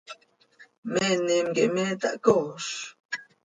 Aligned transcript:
¿Meenim 0.91 1.45
quih 1.55 1.69
me 1.75 1.85
tahcooz? 2.01 2.65